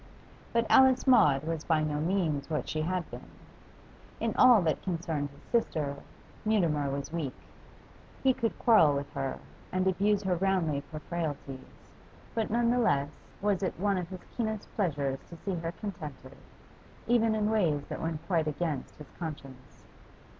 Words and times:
But 0.51 0.65
Alice 0.67 1.05
Maud 1.05 1.43
was 1.43 1.63
by 1.63 1.83
no 1.83 1.99
means 1.99 2.49
what 2.49 2.67
she 2.67 2.81
had 2.81 3.07
been. 3.11 3.29
In 4.19 4.33
all 4.35 4.63
that 4.63 4.81
concerned 4.81 5.29
his 5.29 5.43
sister, 5.43 5.97
Mutimer 6.43 6.89
was 6.89 7.13
weak; 7.13 7.35
he 8.23 8.33
could 8.33 8.57
quarrel 8.57 8.95
with 8.95 9.11
her, 9.13 9.37
and 9.71 9.85
abuse 9.85 10.23
her 10.23 10.35
roundly 10.37 10.81
for 10.89 11.01
frailties, 11.01 11.83
but 12.33 12.49
none 12.49 12.71
the 12.71 12.79
less 12.79 13.11
was 13.43 13.61
it 13.61 13.79
one 13.79 13.99
of 13.99 14.09
his 14.09 14.21
keenest 14.35 14.67
pleasures 14.75 15.19
to 15.29 15.37
see 15.45 15.53
her 15.53 15.71
contented, 15.71 16.35
even 17.05 17.35
in 17.35 17.51
ways 17.51 17.83
that 17.89 18.01
went 18.01 18.25
quite 18.25 18.47
against 18.47 18.95
his 18.95 19.11
conscience. 19.19 19.83